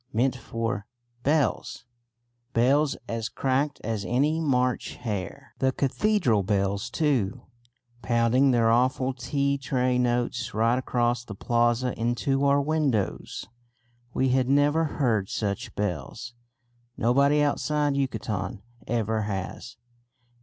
[0.11, 0.87] meant for
[1.21, 1.85] bells;
[2.53, 7.43] bells as cracked as any March hare; the cathedral bells too,
[8.01, 13.45] pounding their awful tea tray notes right across the plaza into our windows.
[14.11, 16.33] We had never heard such bells;
[16.97, 19.77] nobody outside Yucatan ever has.